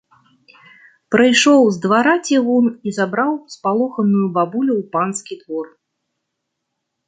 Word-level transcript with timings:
Прыйшоў 1.15 1.61
з 1.75 1.81
двара 1.83 2.15
цівун 2.31 2.65
і 2.89 2.95
забраў 2.99 3.31
спалоханую 3.59 4.27
бабулю 4.41 4.73
ў 4.81 4.95
панскі 4.99 5.35
двор. 5.47 5.65